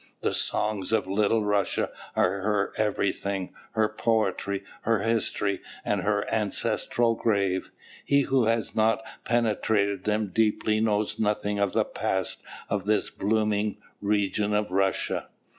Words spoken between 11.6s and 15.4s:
the past of this blooming region of Russia."